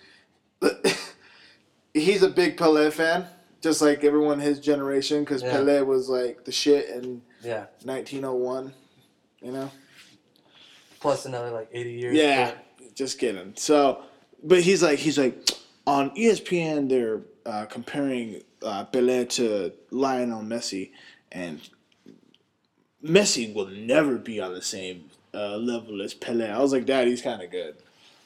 [2.00, 3.26] He's a big Pelé fan,
[3.62, 5.54] just like everyone his generation, because Yeah.
[5.58, 7.66] Pelé was like the shit in Yeah.
[7.84, 8.74] 1901.
[9.42, 9.72] You know.
[11.00, 12.16] Plus another like 80 years.
[12.16, 12.54] Yeah,
[12.96, 13.54] just kidding.
[13.56, 14.02] So,
[14.44, 15.50] but he's like, he's like,
[15.86, 20.92] on ESPN they're uh, comparing uh, Pelé to Lionel Messi,
[21.32, 21.62] and
[23.04, 26.50] Messi will never be on the same uh, level as Pelé.
[26.52, 27.76] I was like, Dad, he's kind of good.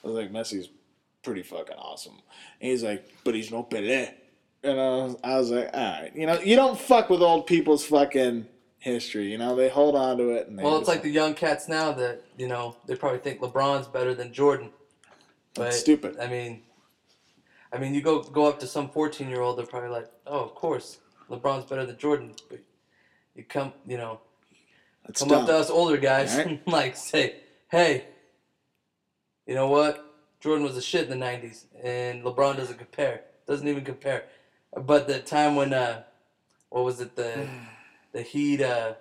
[0.03, 0.69] I was like, Messi's
[1.23, 2.19] pretty fucking awesome.
[2.59, 3.67] And he's like, but he's no.
[4.63, 7.47] And I was, I was like, all right, you know, you don't fuck with old
[7.47, 8.45] people's fucking
[8.77, 9.31] history.
[9.31, 10.47] You know, they hold on to it.
[10.47, 13.39] And they Well, it's like the young cats now that you know they probably think
[13.39, 14.69] LeBron's better than Jordan.
[15.55, 16.17] But That's stupid.
[16.19, 16.61] I mean,
[17.73, 20.41] I mean, you go go up to some 14 year old, they're probably like, oh,
[20.41, 22.33] of course, LeBron's better than Jordan.
[22.49, 22.59] But
[23.35, 24.19] you come, you know,
[25.05, 25.41] That's come dumb.
[25.41, 26.67] up to us older guys, Alright.
[26.67, 27.37] like say,
[27.69, 28.05] hey,
[29.47, 30.10] you know what?
[30.41, 33.21] Jordan was a shit in the '90s, and LeBron doesn't compare.
[33.47, 34.25] Doesn't even compare.
[34.75, 36.03] But the time when, uh,
[36.69, 37.47] what was it the
[38.11, 38.95] the Heat uh,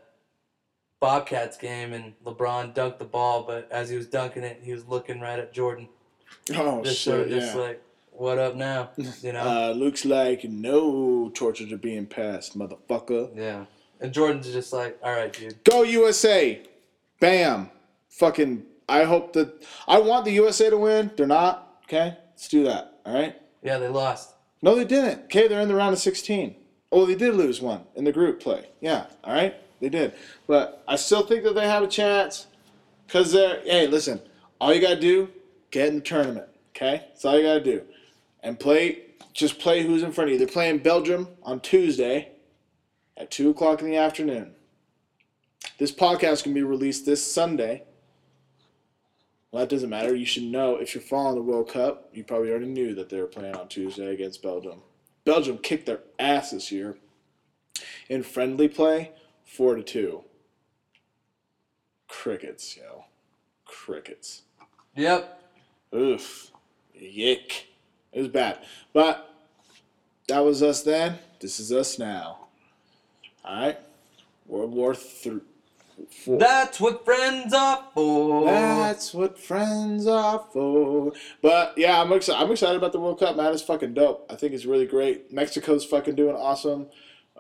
[1.01, 4.87] Bobcats game, and LeBron dunked the ball, but as he was dunking it, he was
[4.87, 5.89] looking right at Jordan,
[6.55, 7.33] Oh just sort shit!
[7.33, 7.61] of just yeah.
[7.63, 8.91] like, what up now?
[9.23, 9.41] You know?
[9.41, 13.35] Uh, looks like no tortures are being passed, motherfucker.
[13.37, 13.65] yeah.
[14.03, 15.63] And Jordan's just like, all right, dude.
[15.65, 16.63] Go USA!
[17.21, 17.71] Bam!
[18.09, 18.65] Fucking.
[18.91, 21.13] I hope that I want the USA to win.
[21.17, 21.79] They're not.
[21.85, 22.99] Okay, let's do that.
[23.07, 23.37] All right.
[23.63, 24.35] Yeah, they lost.
[24.63, 25.25] No, they didn't.
[25.25, 26.57] Okay, they're in the round of 16.
[26.93, 28.69] Oh, they did lose one in the group play.
[28.81, 30.13] Yeah, all right, they did.
[30.49, 32.49] But I still think that they have a chance
[33.07, 33.61] because they're.
[33.61, 34.21] Hey, listen,
[34.61, 35.29] all you gotta do,
[35.71, 36.49] get in the tournament.
[36.71, 37.83] Okay, that's all you gotta do,
[38.43, 39.03] and play.
[39.33, 40.39] Just play who's in front of you.
[40.39, 42.33] They're playing Belgium on Tuesday
[43.17, 44.55] at two o'clock in the afternoon.
[45.79, 47.85] This podcast can be released this Sunday.
[49.51, 50.15] Well, that doesn't matter.
[50.15, 52.09] You should know if you're following the World Cup.
[52.13, 54.83] You probably already knew that they were playing on Tuesday against Belgium.
[55.25, 56.97] Belgium kicked their ass this year
[58.09, 59.11] in friendly play,
[59.45, 60.23] four to two.
[62.09, 63.05] Crickets, yo,
[63.65, 64.43] crickets.
[64.97, 65.43] Yep.
[65.95, 66.51] Oof,
[66.95, 67.69] yick.
[68.13, 68.59] It was bad,
[68.93, 69.35] but
[70.29, 71.19] that was us then.
[71.41, 72.47] This is us now.
[73.45, 73.79] All right,
[74.47, 75.41] World War Three.
[76.25, 76.39] Four.
[76.39, 78.45] That's what friends are for.
[78.47, 81.13] That's what friends are for.
[81.43, 82.43] But yeah, I'm excited.
[82.43, 83.53] I'm excited about the World Cup, man.
[83.53, 84.27] It's fucking dope.
[84.31, 85.33] I think it's really great.
[85.33, 86.87] Mexico's fucking doing awesome.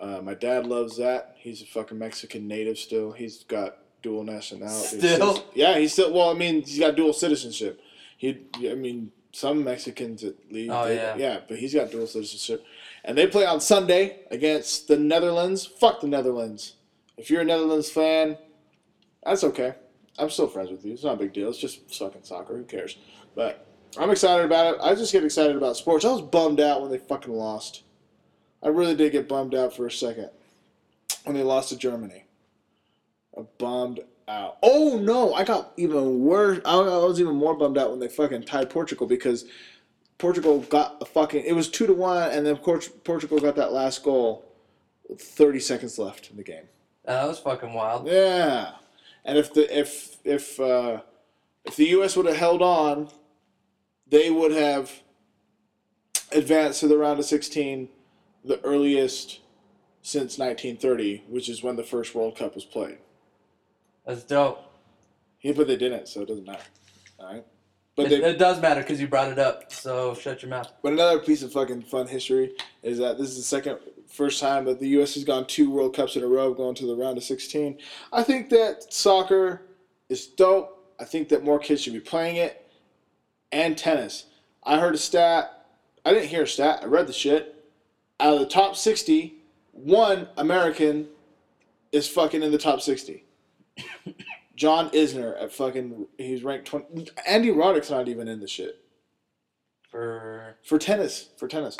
[0.01, 1.35] Uh, my dad loves that.
[1.39, 3.13] He's a fucking Mexican native still.
[3.13, 4.99] He's got dual nationality.
[4.99, 5.45] Still?
[5.55, 6.13] yeah, he's still.
[6.13, 7.81] Well, I mean, he's got dual citizenship.
[8.17, 10.71] He, I mean, some Mexicans at least.
[10.73, 11.17] Oh, they- yeah.
[11.17, 12.65] yeah, but he's got dual citizenship.
[13.05, 15.67] And they play on Sunday against the Netherlands.
[15.67, 16.75] Fuck the Netherlands.
[17.17, 18.39] If you're a Netherlands fan,
[19.25, 19.75] that's okay.
[20.19, 20.93] I'm still friends with you.
[20.93, 21.49] It's not a big deal.
[21.49, 22.57] It's just fucking soccer.
[22.57, 22.99] Who cares?
[23.35, 23.67] But
[23.99, 24.81] I'm excited about it.
[24.83, 26.05] I just get excited about sports.
[26.05, 27.83] I was bummed out when they fucking lost.
[28.63, 30.31] I really did get bummed out for a second
[31.25, 32.25] when they lost to Germany.
[33.37, 34.59] I bummed out.
[34.63, 36.61] Oh no, I got even worse.
[36.65, 39.47] I was even more bummed out when they fucking tied Portugal because
[40.19, 41.45] Portugal got a fucking.
[41.45, 44.45] It was two to one, and then Port- Portugal got that last goal
[45.09, 46.65] with 30 seconds left in the game.
[47.05, 48.07] that was fucking wild.
[48.07, 48.73] Yeah,
[49.25, 51.01] and if the if if uh,
[51.65, 52.17] if the U.S.
[52.17, 53.09] would have held on,
[54.09, 55.03] they would have
[56.33, 57.89] advanced to the round of 16,
[58.45, 59.41] the earliest
[60.03, 62.99] since 1930, which is when the first World Cup was played.
[64.07, 64.65] That's dope.
[65.43, 66.63] Yeah, but they didn't, so it doesn't matter.
[67.19, 67.45] All right,
[67.97, 69.73] but It, they it does matter because you brought it up.
[69.73, 70.73] So shut your mouth.
[70.83, 72.53] But another piece of fucking fun history
[72.83, 73.79] is that this is the second,
[74.11, 75.15] first time that the U.S.
[75.15, 77.79] has gone two World Cups in a row, going to the round of 16.
[78.13, 79.63] I think that soccer
[80.09, 80.95] is dope.
[80.99, 82.71] I think that more kids should be playing it,
[83.53, 84.27] and tennis.
[84.65, 85.67] I heard a stat.
[86.05, 86.81] I didn't hear a stat.
[86.83, 87.65] I read the shit.
[88.19, 89.35] Out of the top 60,
[89.73, 91.09] one American
[91.93, 93.25] is fucking in the top 60.
[94.57, 97.09] John Isner at fucking he's ranked 20.
[97.27, 98.85] Andy Roddick's not even in the shit
[99.91, 101.31] For for tennis.
[101.39, 101.79] For tennis.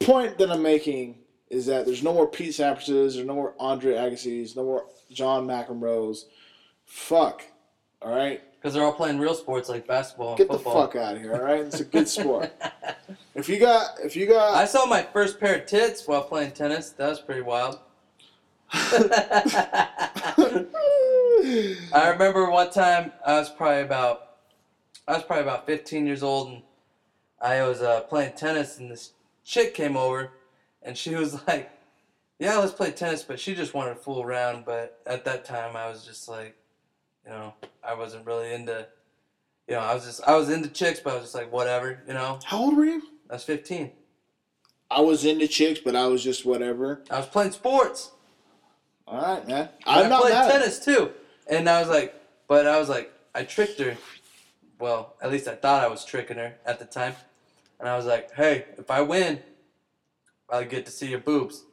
[0.00, 1.19] Point that I'm making
[1.50, 5.46] is that there's no more Pete Sampras, there's no more Andre Agassi's, no more John
[5.46, 6.26] McEnroe's.
[6.86, 7.42] Fuck.
[8.02, 8.40] All right.
[8.54, 10.86] because they're all playing real sports like basketball and Get the football.
[10.86, 11.60] fuck out of here, all right?
[11.60, 12.50] It's a good sport.
[13.34, 16.52] if you got, if you got, I saw my first pair of tits while playing
[16.52, 16.90] tennis.
[16.90, 17.78] That was pretty wild.
[21.92, 24.26] I remember one time I was probably about
[25.08, 26.62] I was probably about 15 years old and
[27.40, 29.12] I was uh, playing tennis and this
[29.44, 30.30] chick came over
[30.82, 31.70] and she was like,
[32.38, 34.64] "Yeah, let's play tennis," but she just wanted to fool around.
[34.64, 36.56] But at that time, I was just like,
[37.24, 38.86] you know, I wasn't really into,
[39.68, 42.02] you know, I was just I was into chicks, but I was just like, whatever,
[42.06, 42.38] you know.
[42.44, 43.02] how old were you?
[43.28, 43.92] I was 15.
[44.90, 47.02] I was into chicks, but I was just whatever.
[47.10, 48.10] I was playing sports.
[49.06, 49.68] All right, man.
[49.86, 50.50] I'm I not played mad.
[50.50, 51.10] tennis too.
[51.48, 52.14] And I was like,
[52.48, 53.96] but I was like, I tricked her.
[54.80, 57.14] Well, at least I thought I was tricking her at the time.
[57.78, 59.40] And I was like, hey, if I win,
[60.50, 61.64] I'll get to see your boobs.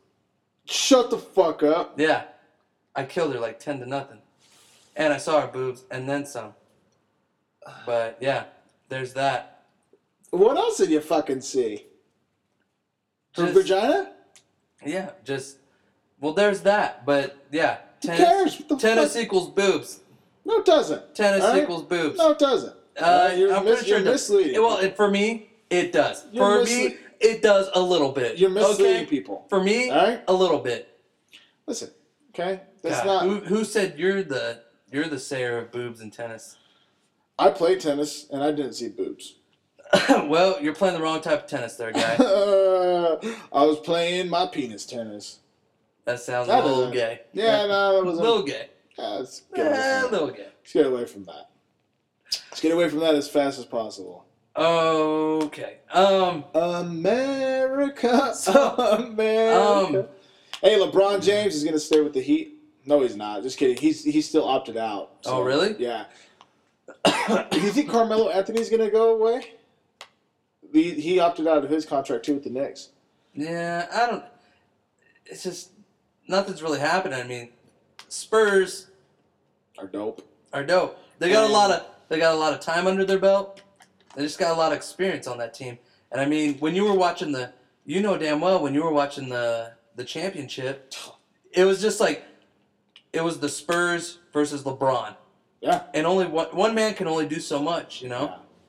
[0.66, 2.00] Shut the fuck up.
[2.00, 2.24] Yeah.
[2.96, 4.20] I killed her like 10 to nothing.
[4.96, 6.54] And I saw her boobs and then some.
[7.86, 8.46] But yeah,
[8.90, 9.66] there's that.
[10.32, 11.86] What else did you fucking see?
[13.36, 14.12] Her Just- vagina?
[14.86, 15.58] Yeah, just,
[16.22, 17.06] well, there's that.
[17.06, 18.58] But yeah, Who tennis, cares?
[18.60, 19.24] What the tennis fuck?
[19.24, 20.00] equals boobs.
[20.46, 21.16] No, it doesn't.
[21.16, 21.64] Tennis All right?
[21.64, 22.18] equals boobs.
[22.18, 22.74] No, it doesn't.
[23.00, 23.38] Uh, right?
[23.38, 24.30] You're, I'm mis- pretty sure you're it does.
[24.30, 24.62] misleading.
[24.62, 26.26] Well, it, for me, it does.
[26.32, 28.38] You're for misle- me, it does a little bit.
[28.38, 29.06] You're misleading okay?
[29.06, 29.46] people.
[29.50, 30.24] For me, All right?
[30.28, 31.00] a little bit.
[31.66, 31.90] Listen,
[32.30, 32.62] okay?
[32.82, 33.24] That's God, not.
[33.24, 36.58] Who, who said you're the you're the sayer of boobs in tennis?
[37.40, 39.36] I played tennis and I didn't see boobs.
[40.10, 42.16] well, you're playing the wrong type of tennis, there, guy.
[42.20, 45.40] I was playing my penis tennis.
[46.06, 47.22] That sounds That a little doesn't- gay.
[47.34, 48.70] Yeah, no, that was a little gay.
[48.98, 50.12] Yeah, let's get, away Eh, a that.
[50.12, 50.48] little gay.
[50.62, 51.50] let's get away from that.
[52.50, 54.26] Let's get away from that as fast as possible.
[54.58, 55.78] Okay.
[55.92, 56.44] Um.
[56.54, 60.00] America, So, America.
[60.00, 60.08] um,
[60.62, 62.56] hey, LeBron James is gonna stay with the Heat.
[62.86, 63.44] No, he's not.
[63.44, 63.78] Just kidding.
[63.78, 65.12] He's he's still opted out.
[65.26, 65.76] Oh, really?
[65.78, 66.06] Yeah.
[67.06, 69.54] Do you think Carmelo Anthony's gonna go away?
[70.74, 72.90] He, he opted out of his contract too with the Knicks.
[73.34, 74.24] Yeah, I don't.
[75.26, 75.72] It's just
[76.28, 77.20] nothing's really happening.
[77.20, 77.50] I mean,
[78.10, 78.88] Spurs
[79.78, 80.28] Are dope.
[80.54, 80.98] are dope.
[81.20, 83.62] They got a lot of they got a lot of time under their belt.
[84.18, 85.78] They just got a lot of experience on that team.
[86.12, 87.54] And I mean, when you were watching the,
[87.86, 90.92] you know damn well when you were watching the the championship,
[91.52, 92.24] it was just like,
[93.14, 95.16] it was the Spurs versus LeBron,
[95.62, 95.84] Yeah.
[95.94, 98.26] and only one one man can only do so much, you know.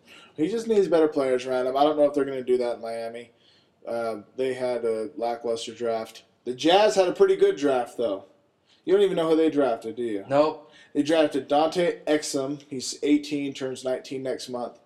[0.07, 0.15] Yeah.
[0.37, 1.77] He just needs better players around him.
[1.79, 3.33] I don't know if they're going to do that in Miami.
[3.87, 6.25] Uh, they had a lackluster draft.
[6.45, 8.27] The Jazz had a pretty good draft, though.
[8.85, 10.25] You don't even know who they drafted, do you?
[10.29, 10.71] Nope.
[10.95, 12.63] They drafted Dante Exum.
[12.69, 14.79] He's 18, turns 19 next month,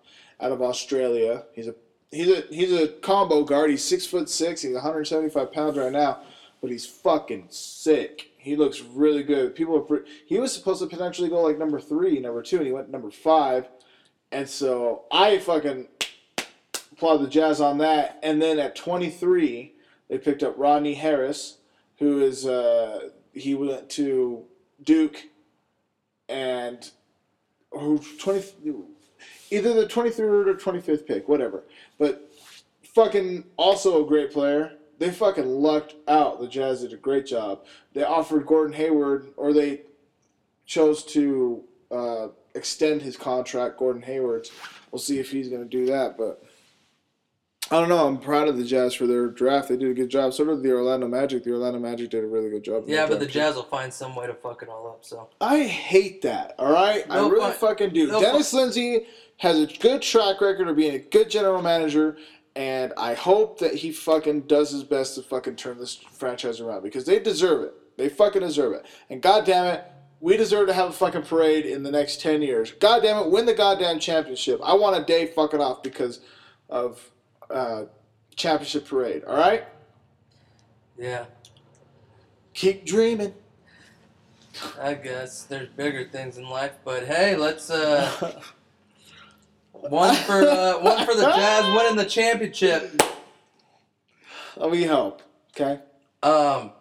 [0.43, 1.45] out of Australia.
[1.53, 1.75] He's a
[2.11, 3.69] he's a he's a combo guard.
[3.69, 4.61] He's six foot six.
[4.61, 6.19] He's 175 pounds right now,
[6.61, 8.31] but he's fucking sick.
[8.37, 9.55] He looks really good.
[9.55, 12.67] People are pre- he was supposed to potentially go like number three, number two, and
[12.67, 13.69] he went number five.
[14.33, 15.87] And so I fucking
[16.91, 18.19] applaud the Jazz on that.
[18.21, 19.73] And then at 23,
[20.09, 21.59] they picked up Rodney Harris,
[21.99, 24.43] who is uh, he went to
[24.83, 25.23] Duke
[26.27, 26.89] and
[27.71, 28.92] who 20
[29.53, 31.63] either the 23rd or 25th pick, whatever.
[31.99, 32.31] But
[32.83, 34.73] fucking also a great player.
[34.99, 36.39] They fucking lucked out.
[36.39, 37.65] The Jazz did a great job.
[37.93, 39.81] They offered Gordon Hayward, or they
[40.65, 43.77] chose to uh, extend his contract.
[43.77, 44.51] Gordon Hayward's.
[44.91, 46.43] We'll see if he's going to do that, but.
[47.71, 48.05] I don't know.
[48.07, 49.69] I'm proud of the Jazz for their draft.
[49.69, 50.33] They did a good job.
[50.33, 51.43] So did the Orlando Magic.
[51.43, 52.83] The Orlando Magic did a really good job.
[52.87, 53.25] Yeah, but the.
[53.25, 55.03] Jazz will find some way to fuck it all up.
[55.03, 56.55] So I hate that.
[56.59, 58.07] All right, I really fi- fucking do.
[58.07, 62.17] they'll Dennis Lindsey has a good track record of being a good general manager,
[62.55, 66.83] and I hope that he fucking does his best to fucking turn this franchise around
[66.83, 67.73] because they deserve it.
[67.97, 68.85] They fucking deserve it.
[69.09, 69.85] And god damn it,
[70.19, 72.71] we deserve to have a fucking parade in the next ten years.
[72.73, 74.59] God damn it, win the goddamn championship.
[74.63, 76.19] I want a day fucking off because
[76.69, 77.09] of
[77.49, 77.85] uh,
[78.35, 79.23] championship parade.
[79.25, 79.65] All right,
[80.97, 81.25] yeah,
[82.53, 83.33] keep dreaming.
[84.79, 86.73] I guess there's bigger things in life.
[86.85, 88.41] But hey, let's uh,
[89.71, 93.01] one for uh, one for the Jazz winning the championship.
[94.69, 95.21] we hope.
[95.55, 95.81] Okay.
[96.21, 96.71] Um,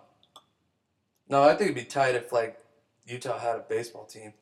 [1.29, 2.59] no, I think it'd be tight if like
[3.07, 4.35] Utah had a baseball team.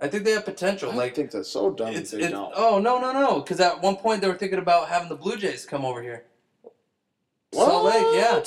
[0.00, 0.90] I think they have potential.
[0.90, 2.52] I Like think that's so dumb it's, they it's don't.
[2.56, 5.36] oh no no no because at one point they were thinking about having the Blue
[5.36, 6.24] Jays come over here.
[7.52, 8.42] Salt Lake, yeah.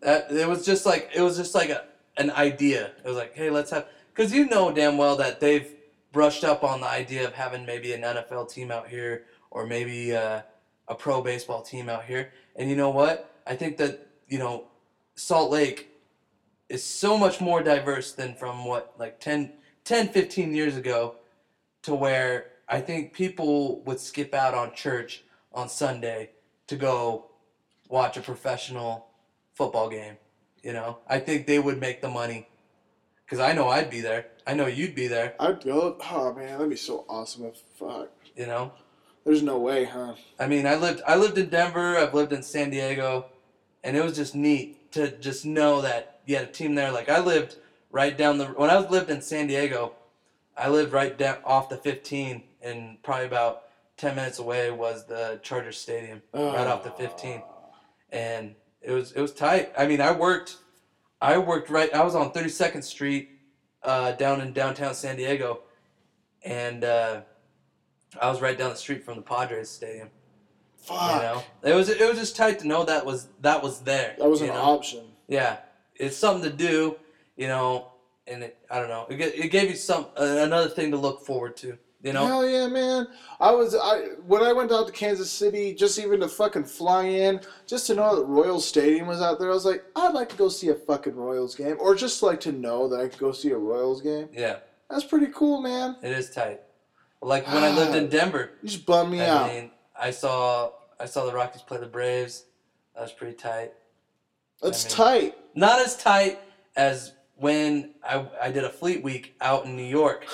[0.00, 1.84] That it was just like it was just like a
[2.16, 2.92] an idea.
[3.04, 5.72] It was like, hey, let's have because you know damn well that they've
[6.12, 10.14] brushed up on the idea of having maybe an NFL team out here or maybe
[10.14, 10.40] uh,
[10.88, 12.32] a pro baseball team out here.
[12.56, 13.30] And you know what?
[13.46, 14.64] I think that you know
[15.16, 15.88] Salt Lake
[16.68, 19.52] is so much more diverse than from what like 10,
[19.88, 21.14] 10 15 years ago.
[21.80, 25.22] to where I think people would skip out on church
[25.54, 26.30] on Sunday
[26.66, 27.30] to go
[27.88, 29.06] watch a professional
[29.54, 30.18] football game.
[30.62, 32.48] You know, I think they would make the money
[33.24, 34.26] because I know I'd be there.
[34.46, 35.34] I know you'd be there.
[35.40, 35.96] I'd go.
[35.98, 37.46] Oh, oh man, that'd be so awesome.
[37.46, 38.72] If fuck, You know,
[39.24, 40.16] there's no way, huh?
[40.38, 41.96] I mean, I lived I lived in Denver.
[41.96, 43.26] I've lived in San Diego,
[43.82, 46.92] and it was just neat to just know that you had a team there.
[46.92, 47.56] Like I lived
[47.90, 49.92] right down the when I was lived in San Diego,
[50.56, 53.64] I lived right down off the 15, and probably about
[53.96, 57.42] 10 minutes away was the Chargers Stadium, right off the 15,
[58.10, 59.72] and it was it was tight.
[59.76, 60.58] I mean, I worked
[61.20, 61.92] I worked right.
[61.92, 63.30] I was on 32nd Street,
[63.82, 65.60] uh, down in downtown San Diego,
[66.44, 67.20] and uh,
[68.20, 70.10] I was right down the street from the Padres Stadium.
[70.78, 71.14] Fuck.
[71.14, 74.14] You know, it was it was just tight to know that was that was there.
[74.18, 74.54] that was an know?
[74.54, 75.04] option.
[75.26, 75.58] Yeah,
[75.96, 76.96] it's something to do.
[77.38, 77.92] You know,
[78.26, 79.06] and it, I don't know.
[79.08, 81.78] It, it gave you some uh, another thing to look forward to.
[82.02, 83.08] You know, Hell yeah, man!
[83.40, 87.04] I was I when I went out to Kansas City, just even to fucking fly
[87.04, 89.50] in, just to know that Royals Stadium was out there.
[89.50, 92.38] I was like, I'd like to go see a fucking Royals game, or just like
[92.42, 94.28] to know that I could go see a Royals game.
[94.32, 94.58] yeah,
[94.88, 95.96] That's pretty cool, man.
[96.02, 96.60] it is tight.
[97.20, 99.28] Like when I lived in Denver, You just bummed me out.
[99.28, 99.54] I out.
[99.62, 99.70] mean,
[100.00, 100.70] I saw
[101.00, 102.44] I saw the Rockies play the Braves.
[102.94, 103.72] That was pretty tight.
[104.62, 105.38] That's I mean- tight.
[105.56, 106.38] Not as tight
[106.76, 110.26] as when I, I did a Fleet Week out in New York,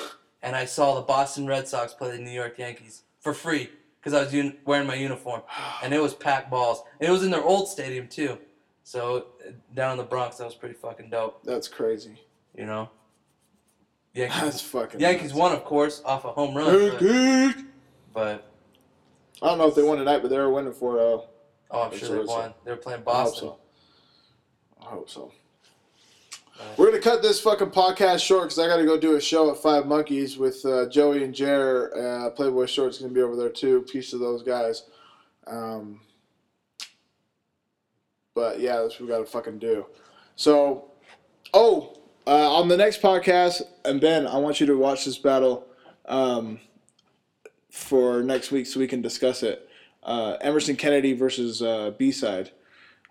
[0.42, 4.12] and I saw the Boston Red Sox play the New York Yankees for free because
[4.14, 5.42] I was un- wearing my uniform,
[5.82, 6.82] and it was packed balls.
[7.00, 8.38] And It was in their old stadium too,
[8.82, 9.26] so
[9.74, 11.42] down in the Bronx, that was pretty fucking dope.
[11.44, 12.18] That's crazy.
[12.57, 12.90] You know.
[14.14, 15.00] That's Yankees, fucking.
[15.00, 15.34] Yankees nuts.
[15.40, 17.64] won, of course, off a home run, but, Yankees.
[18.12, 18.50] but
[19.42, 20.98] I don't know if they won tonight, but they were winning for.
[21.00, 21.20] Uh,
[21.72, 22.55] oh, I'm sure they won.
[22.64, 23.48] They were playing I hope Boston.
[23.48, 23.59] so.
[24.80, 25.32] I hope so.
[26.76, 29.50] We're gonna cut this fucking podcast short because I got to go do a show
[29.50, 31.92] at Five Monkeys with uh, Joey and Jer.
[31.96, 33.82] Uh, Playboy Short's gonna be over there too.
[33.82, 34.84] Peace to those guys.
[35.46, 36.00] Um,
[38.34, 39.86] but yeah, that's what we got to fucking do.
[40.36, 40.90] So,
[41.52, 41.96] oh,
[42.26, 45.66] uh, on the next podcast, and Ben, I want you to watch this battle
[46.07, 46.59] um,
[47.70, 49.68] for next week so we can discuss it.
[50.02, 52.50] Uh, Emerson Kennedy versus uh, B side.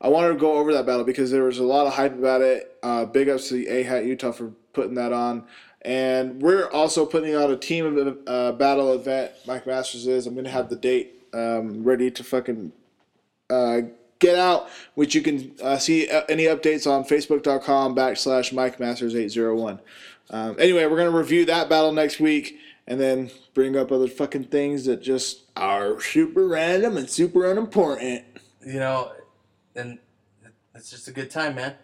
[0.04, 2.42] I wanted to go over that battle because there was a lot of hype about
[2.42, 2.78] it.
[2.84, 5.46] Uh, big ups to the A Hat Utah for putting that on.
[5.82, 9.32] And we're also putting out a team uh, battle event.
[9.48, 10.28] Mike Masters is.
[10.28, 12.74] I'm going to have the date um, ready to fucking
[13.50, 13.82] uh,
[14.20, 19.16] get out, which you can uh, see uh, any updates on facebook.com backslash Mike Masters
[19.16, 19.80] 801.
[20.30, 24.08] Um, anyway, we're going to review that battle next week and then bring up other
[24.08, 28.24] fucking things that just are super random and super unimportant.
[28.66, 29.12] You know,
[29.76, 30.00] and
[30.76, 31.76] it's just a good time, man.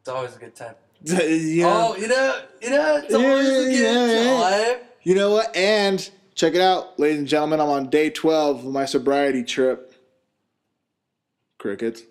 [0.00, 0.74] It's always a good time.
[1.02, 1.92] you know?
[1.92, 4.40] Oh, you know, you know, it's always a good Yeah.
[4.76, 4.86] time.
[5.02, 5.54] You know what?
[5.56, 7.60] And check it out, ladies and gentlemen.
[7.60, 9.94] I'm on day 12 of my sobriety trip.
[11.58, 12.02] Crickets.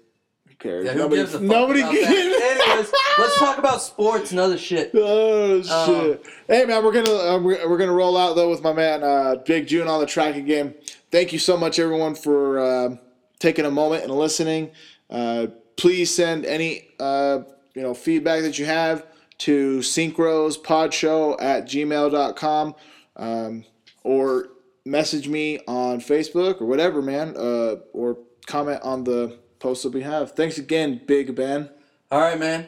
[0.48, 0.86] Who cares?
[0.86, 2.08] Yeah, who nobody gives a fuck nobody about gives-?
[2.10, 4.92] Anyways, let's talk about sports and other shit.
[4.94, 6.26] Oh Um, shit!
[6.48, 9.36] hey man, we're gonna uh, we're, we're gonna roll out though with my man uh,
[9.46, 10.74] Big June on the track again.
[11.12, 12.96] Thank you so much everyone for uh,
[13.40, 14.72] taking a moment and listening.
[15.10, 17.39] Uh, please send any uh,
[17.76, 19.05] you know feedback that you have
[19.39, 22.76] to synchrospodshow at gmail.com
[23.18, 23.64] um,
[24.03, 24.49] or
[24.86, 30.01] message me on Facebook or whatever, man, uh, or comment on the post that we
[30.01, 30.32] have.
[30.32, 31.70] Thanks again, Big Ben.
[32.12, 32.68] All right, man.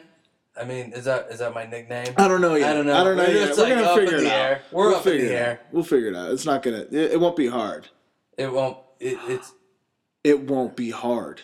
[0.60, 2.12] I mean, is that is that my nickname?
[2.18, 2.70] I don't know yet.
[2.70, 2.94] I don't know.
[3.00, 3.56] I don't know We're yet.
[3.56, 4.40] We're like, gonna up figure in it the out.
[4.40, 4.62] air.
[4.72, 5.46] We're we'll up in figure the it out.
[5.46, 5.60] air.
[5.72, 6.32] We'll figure it out.
[6.32, 6.80] It's not gonna.
[6.90, 7.88] It, it won't be hard.
[8.36, 8.76] It won't.
[8.98, 9.52] It, it's
[10.24, 11.40] It won't be hard.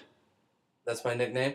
[0.86, 1.54] That's my nickname.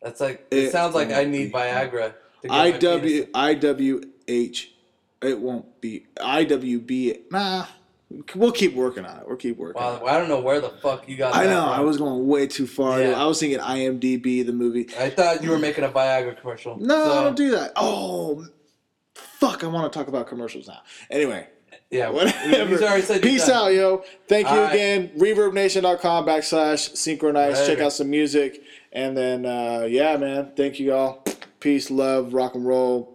[0.00, 0.46] That's like.
[0.50, 2.14] It, It sounds like I need Viagra.
[2.42, 4.72] To get I W I W H.
[5.22, 7.18] It won't be I W B.
[7.30, 7.66] Nah.
[8.34, 9.24] We'll keep working on it.
[9.26, 9.80] We'll keep working.
[9.80, 10.10] on Wow, it.
[10.10, 11.34] I don't know where the fuck you got.
[11.34, 11.62] I know.
[11.62, 11.70] from.
[11.70, 13.00] I was going way too far.
[13.00, 13.22] Yeah.
[13.22, 14.88] I was thinking IMDb, the movie.
[14.98, 16.76] I thought you were making a Viagra commercial.
[16.78, 17.72] No, So, I don't do that.
[17.76, 18.46] Oh,
[19.14, 19.64] fuck!
[19.64, 20.82] I want to talk about commercials now.
[21.10, 21.46] Anyway,
[21.92, 22.66] Yeah, whatever.
[22.66, 24.02] He's already said Peace out, yo.
[24.26, 24.72] Thank you All right.
[24.74, 25.10] again.
[25.18, 27.66] ReverbNation.com backslash synchronize.
[27.66, 28.62] Check out some music.
[28.92, 30.52] And then, uh, yeah, man.
[30.56, 31.22] Thank you all.
[31.60, 33.14] Peace, love, rock and roll.